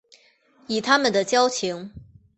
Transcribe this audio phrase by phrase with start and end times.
[0.65, 1.91] 以他们的交情